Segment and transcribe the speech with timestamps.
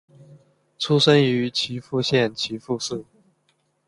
[0.79, 3.05] 出身于岐阜县岐阜市。